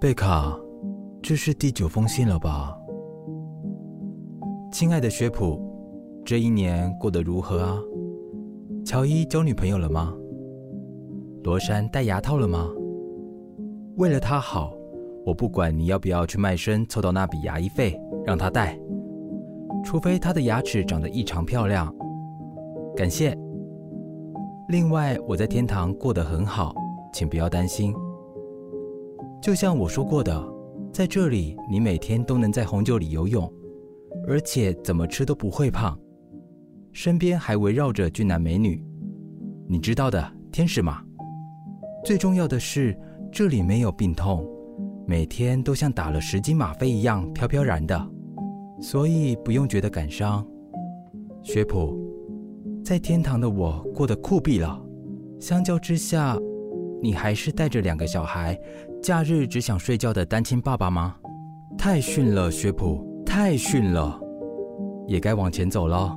[0.00, 0.54] 贝卡，
[1.22, 2.76] 这是第九封信了吧？
[4.70, 5.58] 亲爱的薛普，
[6.26, 7.78] 这一年过得如何啊？
[8.84, 10.12] 乔伊交女朋友了吗？
[11.42, 12.68] 罗珊戴牙套了吗？
[13.96, 14.74] 为了她好，
[15.24, 18.78] 我不管你要不要去卖身凑到那笔牙医费，让她戴，
[19.82, 21.90] 除非她的牙齿长得异常漂亮。
[22.94, 23.34] 感谢。
[24.68, 26.74] 另外，我在天堂过得很好，
[27.12, 27.94] 请不要担心。
[29.42, 30.42] 就像我说过的，
[30.90, 33.50] 在这里你每天都能在红酒里游泳，
[34.26, 35.98] 而且怎么吃都不会胖。
[36.92, 38.82] 身边还围绕着俊男美女，
[39.68, 41.02] 你知道的，天使嘛。
[42.02, 42.98] 最重要的是，
[43.30, 44.48] 这里没有病痛，
[45.06, 48.10] 每天都像打了十斤吗啡一样飘飘然的，
[48.80, 50.46] 所以不用觉得感伤。
[51.42, 51.98] 薛普，
[52.84, 54.78] 在天堂的我过得酷毙了，
[55.40, 56.36] 相较之下，
[57.00, 58.54] 你还是带着两个小孩，
[59.02, 61.16] 假日只想睡觉的单亲爸爸吗？
[61.78, 64.20] 太逊了，薛普，太逊了，
[65.06, 66.14] 也该往前走了。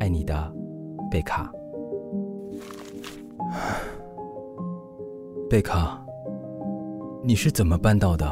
[0.00, 0.54] 爱你的，
[1.10, 1.52] 贝卡。
[5.50, 6.02] 贝卡，
[7.22, 8.26] 你是怎么办到的？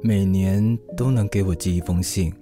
[0.00, 2.32] 每年都能给我寄一封信。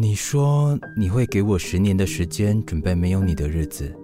[0.00, 3.94] 你说你会给我十年的时间准备没有你的日子。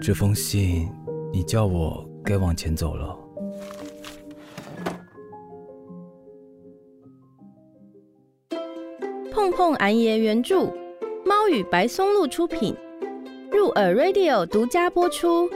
[0.00, 0.88] 这封信，
[1.30, 3.14] 你叫我该往前走了。
[9.30, 10.72] 碰碰安爷原著，
[11.26, 12.74] 猫与白松露出品，
[13.52, 15.46] 入耳 Radio 独家播出，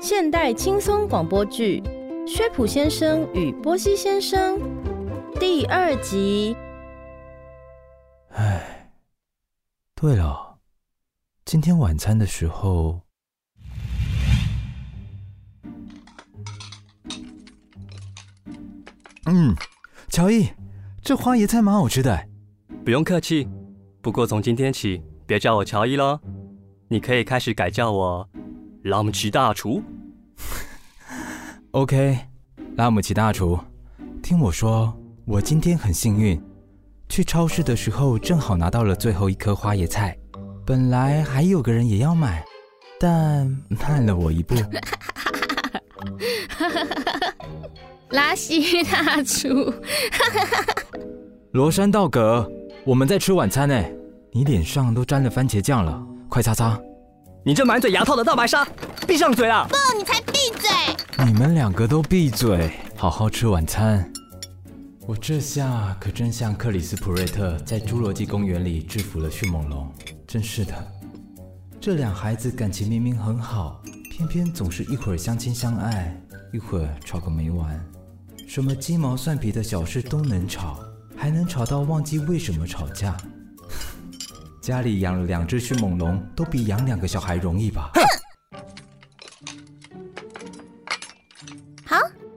[0.00, 1.82] 现代轻松广播剧
[2.26, 4.58] 《薛普先生与波西先生》
[5.38, 6.56] 第二集。
[10.02, 10.58] 对了，
[11.44, 13.02] 今天晚餐的时候，
[19.26, 19.54] 嗯，
[20.08, 20.48] 乔伊，
[21.02, 22.28] 这花椰菜蛮好吃的。
[22.84, 23.48] 不用客气，
[24.00, 26.18] 不过从今天起，别叫我乔伊喽，
[26.88, 28.28] 你可以开始改叫我
[28.82, 29.80] 拉姆齐大厨。
[31.70, 32.18] OK，
[32.74, 33.56] 拉姆齐大厨，
[34.20, 36.42] 听我说，我今天很幸运，
[37.12, 40.16] 去超市的时候正好拿到了最后一颗花椰菜，
[40.64, 42.42] 本来还有个人也要买，
[42.98, 44.54] 但慢了我一步。
[48.12, 49.70] 拉西大厨，
[51.50, 52.50] 罗山道格。
[52.82, 53.84] 我们在吃晚餐呢，
[54.32, 56.80] 你脸上都沾了番茄酱了，快擦擦！
[57.44, 58.66] 你这满嘴牙套的大白鲨，
[59.06, 59.68] 闭上嘴啊！
[59.68, 61.26] 不，你才闭嘴！
[61.26, 64.10] 你们两个都闭嘴，好好吃晚餐。
[65.04, 69.92] 我这下可真像克里斯普瑞特在侏罗纪公园里制服了迅猛龙，
[70.28, 70.72] 真是的。
[71.80, 73.82] 这俩孩子感情明明很好，
[74.12, 76.16] 偏偏总是一会儿相亲相爱，
[76.52, 77.84] 一会儿吵个没完，
[78.46, 80.78] 什么鸡毛蒜皮的小事都能吵。
[81.16, 83.16] 还能吵到忘记为什么吵架？
[84.60, 87.90] 家里养了两只迅猛龙，都比养两个小孩容易吧？
[91.84, 91.96] 好，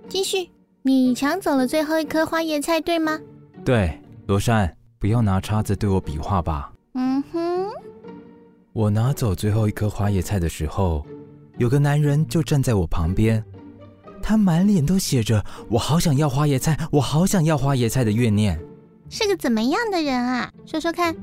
[0.09, 0.49] 继续。
[0.87, 3.19] 你抢走了最后一颗花椰菜，对吗？
[3.65, 6.71] 对，罗珊，不要拿叉子对我比划吧。
[6.93, 7.67] 嗯哼。
[8.71, 11.03] 我拿走最后一颗花椰菜的时候，
[11.57, 13.43] 有个男人就站在我旁边，
[14.21, 18.61] 他满脸都写着“我好想要花椰菜，我好想要花椰菜”的怨念。
[19.09, 20.53] 是个怎么样的人啊？
[20.67, 21.15] 说说看。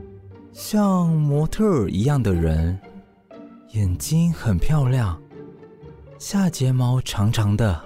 [0.52, 2.76] 像模特儿一样的人，
[3.74, 5.16] 眼睛很漂亮，
[6.18, 7.80] 下睫毛长长的。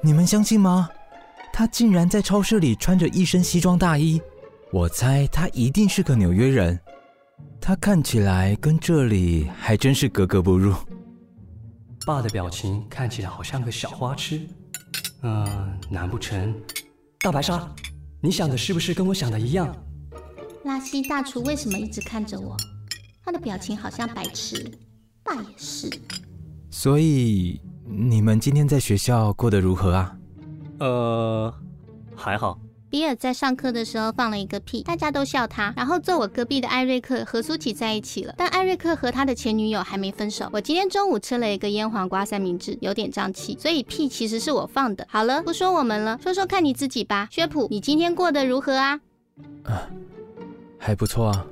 [0.00, 0.88] 你们相信吗？
[1.58, 4.22] 他竟然在超市里穿着一身西装大衣。
[4.70, 6.78] 我猜他一定是个纽约人。
[7.60, 10.72] 他看起来跟这里还真是格格不入。
[12.06, 14.46] 爸的表情看起来好像个小花痴。
[15.22, 16.54] 嗯、呃，难不成
[17.22, 17.68] 大白鲨？
[18.20, 19.76] 你想的是不是跟我想的一样？
[20.62, 22.56] 拉西大厨为什么一直看着我？
[23.24, 24.64] 他的表情好像白痴。
[25.24, 25.90] 爸也是。
[26.70, 30.14] 所以你们今天在学校过得如何啊？
[30.78, 31.52] 呃，
[32.16, 32.58] 还好。
[32.90, 35.74] 比尔在上课的时候放了一个屁，大家都笑他。
[35.76, 40.48] 然后坐我隔壁的艾瑞克和苏琪在一起了，但艾瑞克和他的前女友还没分手。
[40.54, 45.06] 我今天中午吃了一个腌黄瓜三明治，有点胀气，所以屁其实是我放的。
[45.10, 47.28] 好了，不说我们了，说说看你自己吧。
[47.30, 48.98] 薛普，你今天过得如何啊？
[49.64, 49.90] 啊，
[50.78, 51.46] 还不错啊。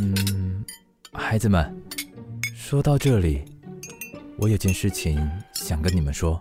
[0.00, 0.64] 嗯，
[1.12, 1.76] 孩子们，
[2.56, 3.44] 说到这里，
[4.38, 6.40] 我有件事情想跟你们说。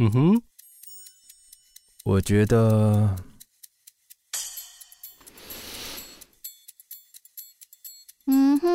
[0.00, 0.42] 嗯哼
[2.04, 3.16] 我觉得
[8.26, 8.68] 嗯哼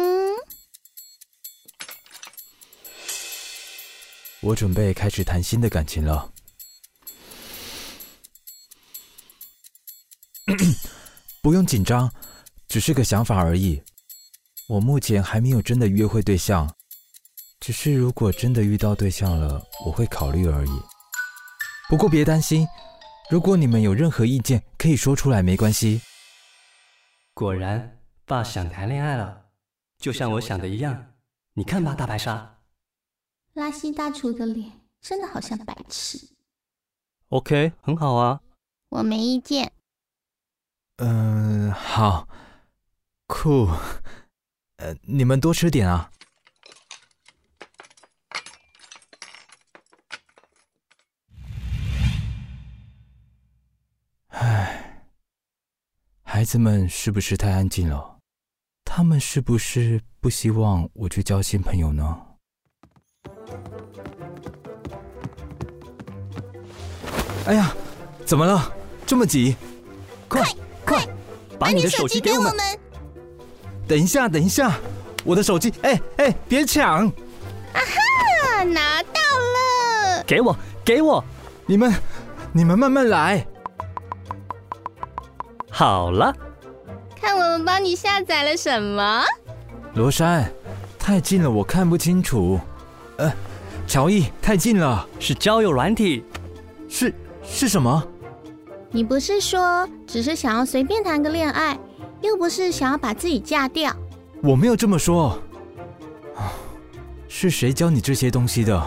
[4.41, 6.33] 我准备开始谈新的感情了。
[11.41, 12.11] 不用紧张
[12.67, 13.81] 只是个想法而已。
[14.67, 16.69] 我目前还没有真的约会对象
[17.61, 20.92] 只是如果真的遇到对象了我会考虑而已。
[21.93, 22.67] 不过别担心，
[23.29, 26.01] 如果你们有任何意见，可以说出来，没关系。
[27.35, 29.45] 果然，爸想谈恋爱了，
[29.99, 31.13] 就像我想的一样。
[31.53, 32.57] 你看吧，大白鲨。
[33.53, 36.17] 拉西大厨的脸真的好像白痴。
[37.29, 38.41] OK，很好啊。
[38.89, 39.71] 我没意见。
[40.95, 42.27] 嗯、呃，好，
[43.27, 43.69] 酷。
[44.77, 46.09] 呃，你们多吃点啊。
[56.43, 58.17] 孩子们是不是太安静了？
[58.83, 62.17] 他们是不是不希望我去交新朋友呢？
[67.45, 67.73] 哎呀，
[68.25, 68.69] 怎么了？
[69.05, 69.55] 这么急？
[70.27, 70.43] 快
[70.85, 71.07] 快，
[71.57, 72.53] 把你的手机给我们！
[73.87, 74.77] 等一下，等一下，
[75.23, 75.73] 我的手机！
[75.83, 77.07] 哎哎，别抢！
[77.07, 80.23] 啊哈，拿到了！
[80.27, 80.53] 给我，
[80.83, 81.23] 给我！
[81.65, 81.89] 你们，
[82.51, 83.47] 你们慢慢来。
[85.75, 86.31] 好了，
[87.19, 89.23] 看我们帮你下载了什么？
[89.95, 90.53] 罗珊，
[90.99, 92.59] 太近了，我看不清楚。
[93.17, 93.33] 呃，
[93.87, 96.23] 乔伊，太近了，是交友软体。
[96.87, 97.11] 是。
[97.43, 98.01] 是什么？
[98.91, 101.77] 你不是说只是想要随便谈个恋爱，
[102.21, 103.91] 又不是想要把自己嫁掉？
[104.43, 105.37] 我没有这么说。
[107.27, 108.81] 是谁教你这些东西的？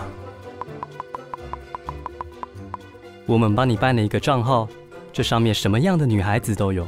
[3.26, 4.68] 我们帮你办了一个账号，
[5.16, 6.86] 这上面什么样的女孩子都有，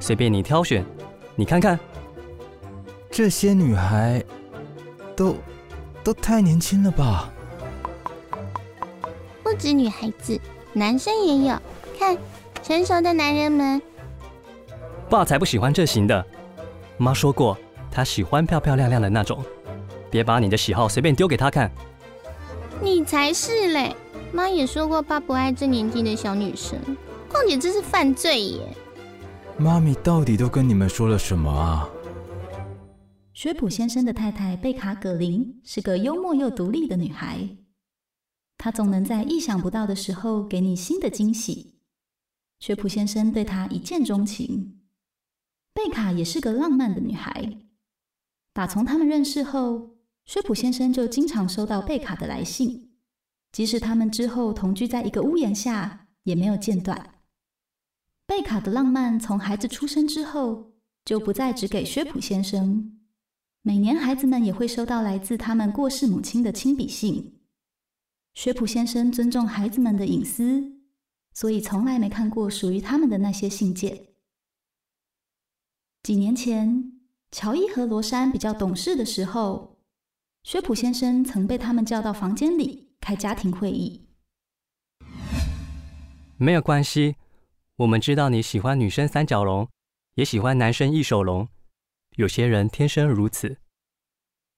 [0.00, 0.82] 随便你挑选。
[1.36, 1.78] 你看看，
[3.10, 4.24] 这些女孩
[5.14, 5.36] 都
[6.02, 7.30] 都太年轻了吧？
[9.42, 10.40] 不止女孩子。
[10.72, 11.60] 男生也有，
[11.98, 12.16] 看
[12.62, 13.82] 成熟的男人们。
[15.10, 16.24] 爸才不喜欢这型的，
[16.96, 17.54] 妈说过，
[17.90, 19.44] 她喜欢漂漂亮亮的那种。
[20.08, 21.70] 别把你的喜好随便丢给她看。
[22.80, 23.94] 你才是嘞！
[24.32, 26.78] 妈也说过，爸不爱这年纪的小女生。
[27.28, 28.76] 况且这是犯罪耶！
[29.58, 31.88] 妈咪到底都跟你们说了什么啊？
[33.32, 37.48] 薛普先生的太太贝卡·葛林是个幽默又独立的女孩。
[38.56, 41.74] 她总能在意想不到的时候给你新的惊喜。
[42.58, 44.80] 薛普先生对她一见钟情。
[45.72, 47.58] 贝卡也是个浪漫的女孩。
[48.52, 49.90] 打从他们认识后，
[50.24, 52.90] 薛普先生就经常收到贝卡的来信，
[53.52, 57.14] 即使他们之后同居在一个屋檐下，也没有间断。
[58.28, 60.74] 贝卡的浪漫从孩子出生之后
[61.06, 62.98] 就不再只给薛普先生，
[63.62, 67.40] 每年孩子们也会收到来自他们过世母亲的亲笔信。
[68.34, 70.62] 薛普先生尊重孩子们的隐私，
[71.32, 74.08] 所以从来没看过属于他们的那些信件。
[76.02, 79.78] 几年前，乔伊和罗珊比较懂事的时候，
[80.42, 84.06] 薛普先生曾被他们叫到房间里开家庭会议。
[86.36, 87.16] 没有关系，
[87.78, 89.68] 我们知道你喜欢女生三角龙，
[90.14, 91.48] 也喜欢男生一手龙。
[92.16, 93.58] 有些人天生如此。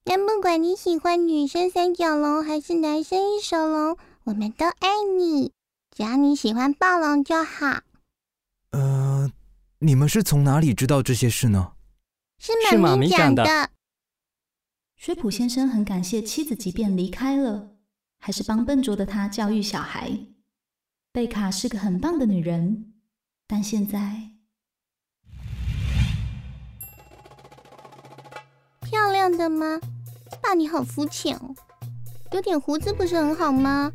[0.05, 5.53] 但不管你喜欢女生三角龙还是男生一手龙，我们都爱你。
[5.95, 7.83] 只要你喜欢暴龙就好。
[8.71, 9.31] 呃，
[9.81, 11.73] 你们是从哪里知道这些事呢？
[12.39, 13.45] 是妈咪讲的。
[14.97, 17.77] 水普先生很感谢妻子，即便离开了，
[18.19, 20.11] 还是帮笨拙的他教育小孩。
[21.13, 22.90] 贝卡是个很棒的女人，
[23.51, 23.99] 但现在。
[28.81, 29.81] 漂亮的吗？
[30.41, 31.53] 爸，你好肤浅哦。
[32.31, 33.91] 有点胡子不是很好吗？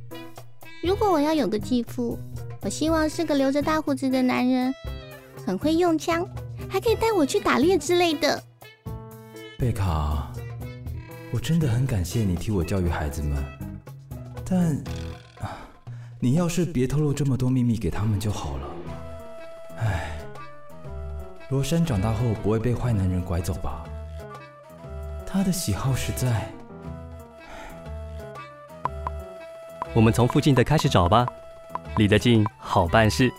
[0.83, 2.19] 如果我要有个继父，
[2.63, 4.74] 我希望是个留着大胡子的男人，
[5.45, 6.27] 很会用枪，
[6.69, 8.43] 还可以带我去打猎之类的。
[9.57, 10.33] 贝卡，
[11.31, 13.41] 我真的很感谢你替我教育孩子们，
[14.43, 14.83] 但
[16.19, 18.75] 你要是别透露这么多秘密给他们就好了。
[19.77, 20.17] 唉，
[21.50, 23.84] 罗珊长大后不会被坏男人拐走吧？
[25.25, 26.50] 他的喜好实在。
[29.94, 31.25] 我们从附近的开始找吧，
[31.98, 33.32] 离得近好办事。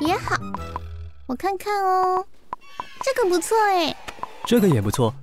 [0.00, 0.36] 也好，
[1.26, 2.24] 我看看哦，
[3.02, 3.96] 这个不错哎。
[4.44, 5.14] 这个也不错，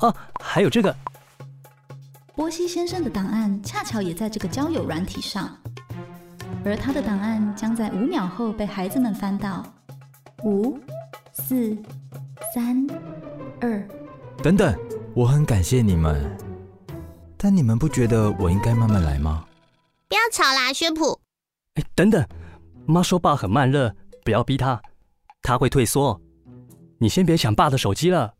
[0.00, 0.94] 哦，还有这个。
[2.36, 5.56] 波西先生的档案恰巧也在这个交友软体上，
[6.68, 9.64] 而他的档案将在五秒后被孩子们翻到。
[10.44, 10.78] 五、
[11.32, 11.76] 四、
[12.54, 12.86] 三、
[13.60, 13.88] 二。
[14.42, 14.76] 等等。
[15.14, 16.30] 我很感谢你们，
[17.36, 19.44] 但你们不觉得我应该慢慢来吗？
[20.06, 21.18] 不要吵啦，薛普。
[21.74, 22.24] 哎，等等，
[22.86, 24.80] 妈说爸很慢热，不要逼他，
[25.42, 26.20] 他会退缩。
[26.98, 28.34] 你先别抢爸的手机了。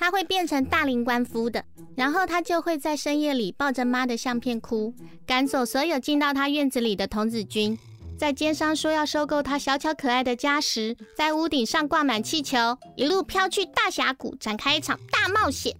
[0.00, 1.62] 他会变成大龄官夫的，
[1.94, 4.94] 然后他就会在深夜里抱着妈的相片哭，
[5.26, 7.78] 赶走所有进到他院子里的童子军，
[8.18, 12.56] 在奸商说要收购他小巧可爱的家时，在屋顶上挂满气球，
[12.96, 15.76] 一路飘去大峡谷，展开一场大冒险。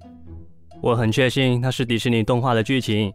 [0.83, 3.11] 我很确信那是迪士尼动画的剧情。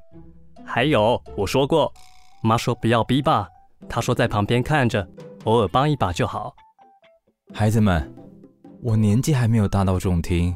[0.65, 1.93] 还有，我说过，
[2.41, 3.47] 妈说不要逼爸，
[3.87, 5.07] 她说在旁边看着，
[5.43, 6.55] 偶尔帮一把就好。
[7.53, 8.11] 孩子们，
[8.81, 10.55] 我年纪还没有大到中听，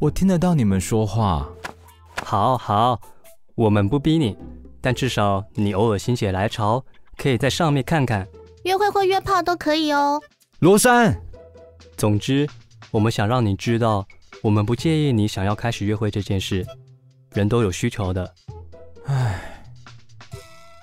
[0.00, 1.48] 我听得到你们说话。
[2.24, 3.00] 好好，
[3.56, 4.36] 我们不逼你，
[4.80, 6.84] 但至少你偶尔心血来潮，
[7.16, 8.26] 可以在上面看看。
[8.64, 10.20] 约会或约炮都可以哦。
[10.60, 11.20] 罗珊，
[11.96, 12.48] 总之，
[12.92, 14.06] 我们想让你知道。
[14.40, 16.64] 我们不介意你想要开始约会这件事，
[17.32, 18.34] 人都有需求的。
[19.06, 19.64] 唉，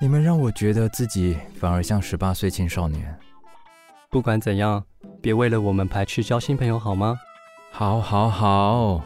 [0.01, 3.17] 你们让我觉得自己反而像十八岁青少年。
[4.10, 4.84] 不管怎样，
[5.22, 7.17] 别为了我们排斥交新朋友好吗？
[7.77, 9.03] 好，好，好，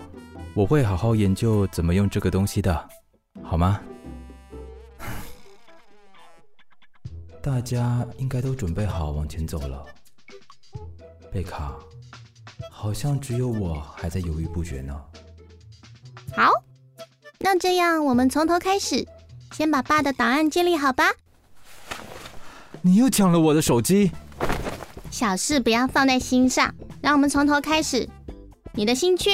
[0.54, 2.88] 我会好好研究怎么用这个东西的，
[3.42, 3.82] 好吗？
[7.42, 9.84] 大家应该都准备好往前走了，
[11.32, 11.74] 贝卡。
[12.70, 14.96] 好像只有我还在犹豫不决呢。
[16.36, 16.52] 好，
[17.40, 19.04] 那这样我们从头开始，
[19.52, 21.06] 先把爸的档案建立好吧。
[22.84, 24.12] 你又抢了我的手机。
[25.10, 26.72] 小事不要放在心上，
[27.02, 28.08] 让我们从头开始。
[28.74, 29.30] 你的兴趣？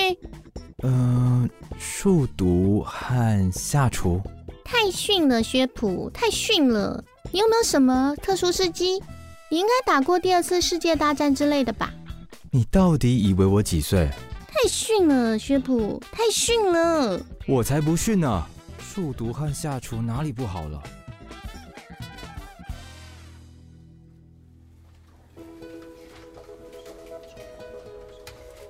[0.83, 4.21] 嗯、呃，数独和下厨。
[4.63, 7.03] 太逊了，薛普，太逊了。
[7.31, 9.01] 你有没有什么特殊事迹？
[9.49, 11.93] 你应该打过第二次世界大战之类的吧？
[12.51, 14.09] 你到底以为我几岁？
[14.47, 17.21] 太逊了，薛普，太逊了！
[17.47, 18.45] 我才不逊呢！
[18.79, 20.81] 数独和下厨哪里不好了？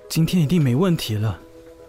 [0.08, 1.38] 今天一定没问题了。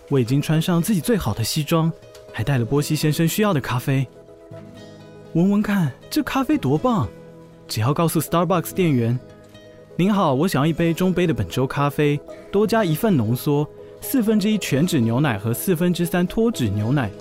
[0.10, 1.92] 我已经穿上自己最好的西装，
[2.34, 4.06] 还带了波西先生需要的咖啡。
[5.34, 7.08] 闻闻看，这咖啡多棒！
[7.68, 9.18] 只要告诉 Starbucks 店员。
[9.96, 12.20] 您好，我想要一杯中杯的本州咖啡，
[12.52, 13.68] 多加一份浓缩，
[14.02, 17.12] 四分之一全脂牛奶和四分之三脱脂牛奶，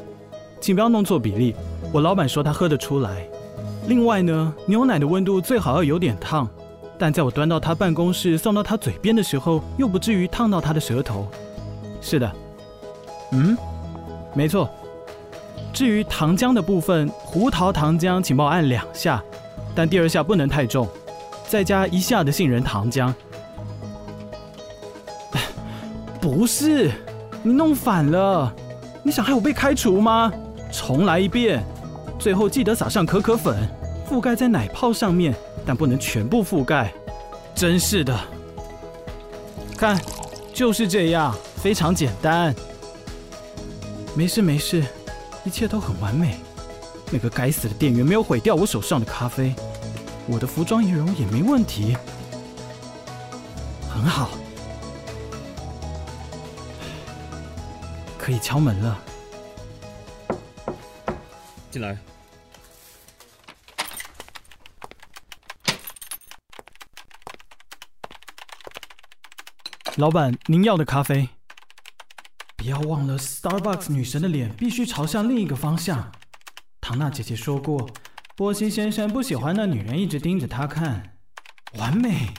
[0.60, 1.54] 请不要弄错比例。
[1.92, 3.28] 我老板说他喝得出来。
[3.86, 6.48] 另外呢，牛奶的温度最好要有点烫，
[6.98, 11.26] 但在我端到他办公室送到他嘴边的时候，又不至于烫到他的舌头。
[12.00, 12.32] 是的，
[13.32, 13.56] 嗯，
[14.34, 14.68] 没错。
[15.72, 19.22] 至于糖浆的部分，胡桃糖浆请帮我按两下，
[19.74, 20.88] 但第二下不能太重。
[21.48, 23.12] 再加一下的杏仁糖浆。
[26.20, 26.90] 不是，
[27.42, 28.52] 你弄反了。
[29.02, 30.32] 你想害我被开除吗？
[30.72, 31.62] 重来一遍。
[32.18, 33.68] 最后记得撒上可可粉，
[34.08, 35.34] 覆盖在奶泡上面，
[35.66, 36.92] 但不能全部覆盖。
[37.54, 38.18] 真是的。
[39.76, 40.00] 看，
[40.54, 42.54] 就是这样，非常简单。
[44.14, 44.82] 没事没事，
[45.44, 46.38] 一切都很完美。
[47.10, 49.54] 那个该死的店员没有毁掉我手上的咖啡。
[50.26, 51.96] 我的服装仪容也没问题，
[53.88, 54.30] 很好，
[58.18, 58.98] 可以敲门了。
[61.70, 61.96] 进来。
[69.96, 71.30] 老板，您要的咖啡。
[72.54, 76.12] 不要忘了，Starbucks 女神的脸必须朝向另一个方向。
[76.82, 77.88] 唐娜姐姐说过。
[78.36, 81.16] 波西先生不喜欢那女人一直盯着他看，
[81.78, 82.34] 完美。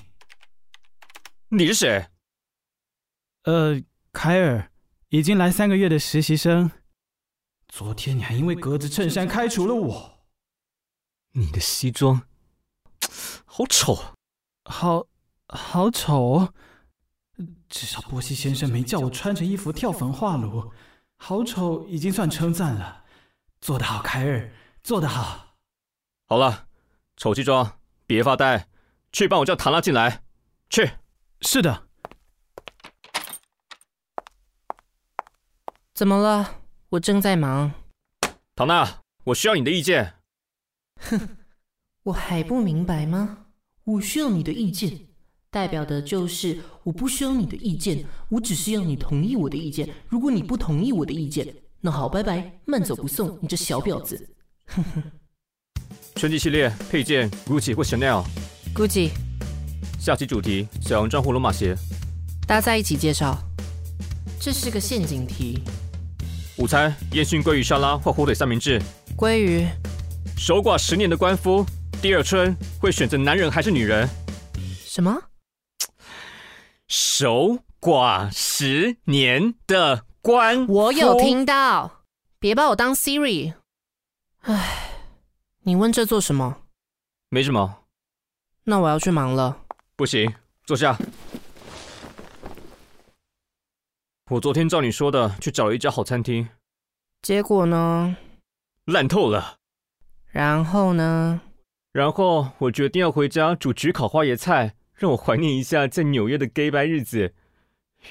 [1.48, 2.10] 你是谁？
[3.46, 3.82] 呃，
[4.14, 4.70] 凯尔，
[5.10, 6.70] 已经来三个月的实习生。
[7.68, 10.20] 昨天你还因为格子衬衫开除了我。
[11.32, 12.22] 你的西装
[13.46, 14.14] 好丑，
[14.66, 15.08] 好，
[15.48, 16.54] 好丑。
[17.70, 20.72] 至少波西先生没叫我穿着衣服跳焚化炉，
[21.17, 23.06] 好丑已经算称赞了。
[23.62, 24.51] 做得好，凯尔，
[24.84, 25.56] 做得好。
[26.27, 26.67] 好了，
[27.15, 28.67] 丑西装，别发呆，
[29.12, 30.24] 去帮我叫唐娜进来。
[30.70, 30.91] 去。
[31.41, 31.88] 是的。
[35.94, 36.62] 怎么了？
[36.89, 37.72] 我正在忙。
[38.56, 40.15] 唐娜，我需要你的意见。
[41.00, 41.38] 哼，
[42.03, 43.46] 我还不明白吗？
[43.84, 45.07] 我需要你的意见，
[45.50, 49.89] 代表的就是我不需要你的意见，我只是要你同意我的意见。
[50.10, 51.48] 如果你不同意我的意见，
[51.80, 54.30] 那好，拜拜，慢走不送，你这小婊子。
[54.68, 55.04] 哼哼。
[56.16, 58.25] 春季系列配件，Gucci 或 Chanel。
[58.75, 59.12] Gucci。
[60.00, 61.75] 下期主题：小羊装或罗马鞋。
[62.46, 63.38] 搭在一起介绍。
[64.39, 65.62] 这是个陷阱题。
[66.58, 68.82] 午餐：烟熏鲑鱼沙拉或火腿三明治。
[69.16, 69.66] 鲑鱼。
[70.38, 71.66] 守寡十年的官夫，
[72.01, 74.08] 第二春会选择男人还是女人？
[74.86, 75.16] 什么？
[76.88, 82.03] 守寡十年的官，我有听到，
[82.39, 83.56] 别把我当 Siri。
[84.44, 85.01] 唉，
[85.63, 86.62] 你问这做什么？
[87.27, 87.84] 没什么。
[88.63, 89.65] 那我要去忙了。
[89.98, 90.98] 不行，坐下。
[94.32, 96.48] 我昨天照你说的去找了一家好餐厅，
[97.22, 98.15] 结果呢？
[98.86, 99.58] 烂透了。
[100.27, 101.41] 然后呢？
[101.91, 107.34] 然后我决定要回家煮焗烤花椰菜，让我怀念一下在纽约的 gay 白日子。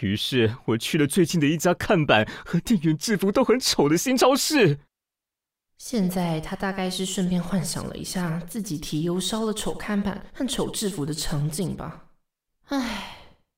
[0.00, 4.78] 于是我去了最近的一家看板和店员制服都很丑的新超市。
[5.76, 12.06] 现在他大概是顺便幻想了一下自己提油烧了丑看板和丑制服的场景吧。
[12.68, 13.12] 唉。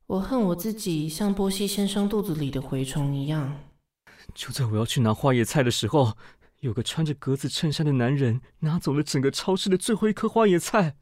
[0.09, 3.61] 我恨我自己，像波西先生肚子里的蛔虫一样。
[4.35, 6.17] 就在我要去拿花椰菜的时候，
[6.61, 10.97] 有个穿着格子衬衫的男人拿走了整个超市的最后一颗花椰菜。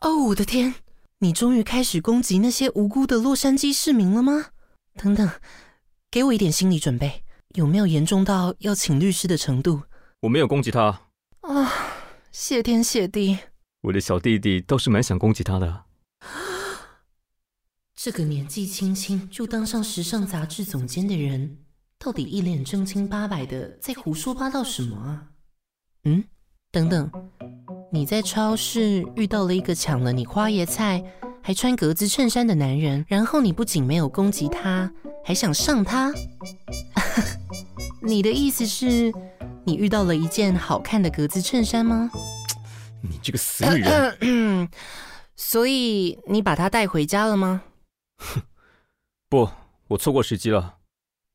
[0.00, 0.74] 哦，我的天！
[1.20, 4.50] 你终于开始攻击那些无辜的洛杉矶市民了吗？
[4.94, 5.30] 等等，
[6.10, 9.82] 给我一点心理准备，有没有严重到要请律师的程度？
[10.20, 10.82] 我没有攻击他。
[10.82, 11.00] 啊、
[11.40, 11.68] 哦，
[12.30, 13.38] 谢天谢地！
[13.80, 15.84] 我的小弟弟倒是蛮想攻击他的。
[17.94, 21.64] 这个年纪轻轻就当上时尚杂志总监的人，
[21.98, 25.28] 到底一脸正经八百的在胡说八道什么啊？
[26.04, 26.22] 嗯，
[26.70, 27.10] 等等，
[27.96, 31.02] 你在超市遇到了一个抢了你花椰菜，
[31.42, 34.92] 还穿格子衬衫的男人，然后你不仅没有攻击他，
[35.24, 36.12] 还想上他？
[38.04, 39.10] 你的意思是，
[39.64, 42.10] 你遇到了一件好看的格子衬衫吗？
[43.00, 44.68] 你这个死女人！
[45.34, 47.62] 所以你把他带回家了吗？
[48.18, 48.42] 哼，
[49.30, 49.48] 不，
[49.88, 50.74] 我错过时机了。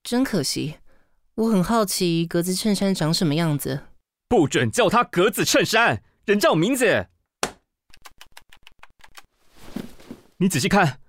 [0.03, 0.75] 真可惜，
[1.33, 3.81] 我很好奇格子衬衫长什么样子。
[4.29, 7.07] 不准叫他格子衬衫，人叫我名字。
[10.37, 10.99] 你仔细看，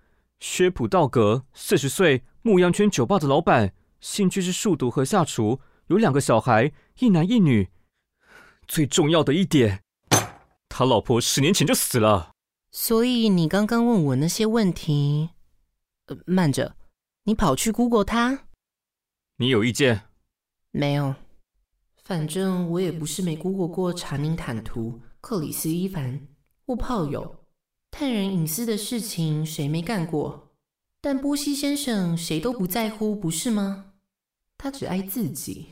[0.40, 7.70] 薛普道格，四十岁，牧羊圈酒吧的老板，兴趣是数独和下厨，有两个小孩，一男一女。
[8.66, 9.82] 最重要的一点，
[10.68, 12.32] 他老婆十年前就死了。
[12.70, 15.30] 所以你刚刚问我那些问题。
[16.06, 16.74] 呃，慢着，
[17.24, 18.46] 你跑去 Google 他？
[19.36, 20.08] 你有意见？
[20.70, 21.14] 没有，
[22.04, 26.26] 反正我也不是没 Google 过查宁坦图、克里斯伊凡
[26.66, 27.44] 或炮友，
[27.90, 30.50] 探人隐私的事情谁没干过？
[31.00, 33.92] 但波西先生谁都不在乎，不是吗？
[34.58, 35.68] 他只爱自己。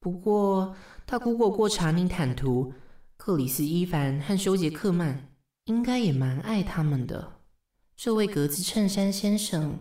[0.00, 2.72] 不过他 Google 过查宁坦图、
[3.16, 5.32] 克里斯伊凡和休杰克曼，
[5.64, 7.40] 应该也蛮爱他们的。
[7.96, 9.80] 这位格子衬衫先生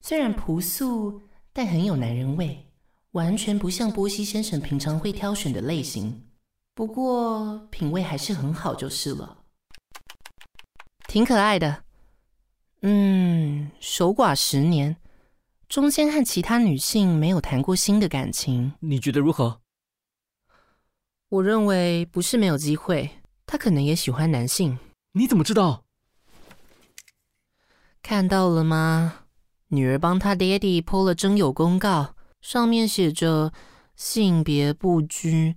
[0.00, 1.20] 虽然朴素，
[1.52, 2.71] 但很有男人味，
[3.12, 6.28] 完全不像波西先生平常会挑选的类型。
[6.74, 9.38] 不过品味还是很好，就是了。
[11.06, 11.84] 挺可爱的。
[12.80, 14.96] 嗯，守寡十年，
[15.68, 18.72] 中间和其他女性没有谈过新的感情。
[18.80, 19.60] 你觉得如何？
[21.28, 23.08] 我认为不是没有机会，
[23.46, 24.78] 他可能也喜欢男性。
[25.12, 25.84] 你怎么知道？
[28.02, 29.26] 看到了吗？
[29.68, 33.52] 女儿帮她爹地 po 了征友公告，上面写着
[33.96, 35.56] 性别不拘，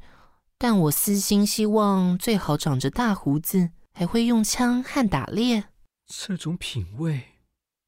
[0.57, 5.65] 但我私心希望最好长着大胡子，还会用枪和打猎。
[6.05, 7.23] 这种品味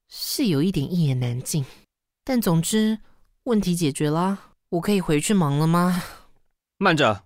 [0.10, 1.64] 是有一点一言难尽，
[2.24, 3.00] 但总之
[3.44, 4.54] 问题解决啦。
[4.70, 6.04] 我可以回去忙了吗？
[6.78, 7.24] 慢着！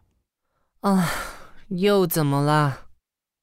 [0.82, 1.10] 啊，
[1.70, 2.90] 又怎么了？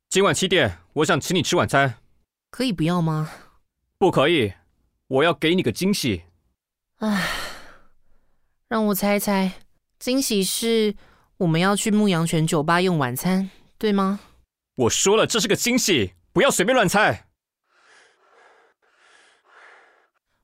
[0.09, 1.99] 今晚七点，我想请你吃晚餐，
[2.51, 3.31] 可以不要吗？
[3.99, 4.53] 不可以，
[5.09, 6.25] 我要给你个惊喜。
[6.99, 7.27] 唉，
[8.69, 9.63] 让我猜猜，
[9.99, 10.95] 惊喜是
[11.39, 14.21] 我们要去牧羊犬酒吧用晚餐，对吗？
[14.75, 17.29] 我说了，这是个惊喜，不要随便乱猜。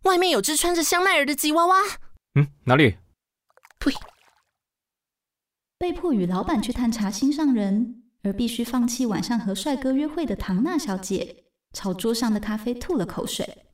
[0.05, 1.77] 外面有只穿着香奈儿的吉娃娃。
[2.35, 2.97] 嗯，哪里？
[3.79, 3.93] 呸！
[5.79, 11.45] 被迫与老板去探查心上人，而必须放弃晚上和帅哥约会的唐娜小姐。
[11.75, 13.67] 朝桌上的咖啡吐了口水。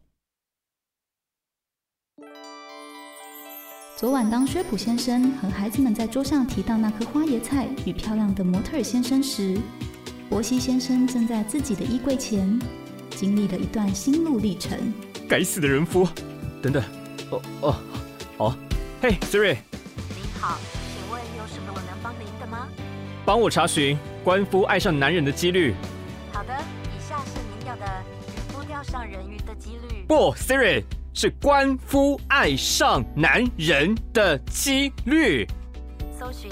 [4.00, 9.60] 昨晚，当薛普先生和孩子们在桌上提到那颗花椰菜与漂亮的模特儿先生时，
[10.26, 12.58] 博西先生正在自己的衣柜前
[13.10, 14.72] 经历了一段心路历程。
[15.28, 16.08] 该死的人夫！
[16.62, 16.82] 等等，
[17.28, 17.76] 哦哦，
[18.38, 18.56] 好，
[19.02, 19.58] 嘿，Siri。
[20.16, 20.58] 您好，
[20.94, 22.68] 请问有什么我能帮您的吗？
[23.26, 25.74] 帮我查询官夫爱上男人的几率。
[26.32, 26.54] 好的。
[26.54, 27.84] 以下是您要的
[28.28, 30.06] 渔夫钓上人鱼的几率？
[30.08, 35.46] 不，Siri 是官夫爱上男人的几率。
[36.18, 36.50] 搜寻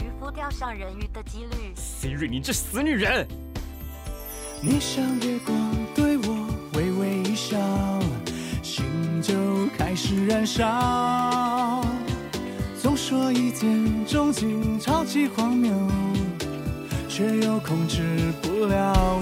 [0.00, 1.72] 渔夫扑钓上人鱼的几率。
[1.74, 3.26] Siri，你这死女人！
[4.60, 5.56] 你像月光
[5.94, 7.56] 对我微微一笑，
[8.62, 8.84] 心
[9.22, 11.84] 就开始燃烧。
[12.82, 15.72] 总说一见钟情超级荒谬，
[17.08, 18.02] 却又控制
[18.42, 19.18] 不了。